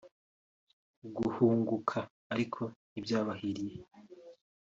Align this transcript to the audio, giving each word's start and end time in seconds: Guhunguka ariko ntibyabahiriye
Guhunguka 1.15 1.99
ariko 2.33 2.61
ntibyabahiriye 2.89 3.77